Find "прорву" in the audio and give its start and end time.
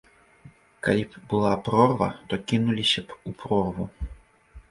3.43-3.85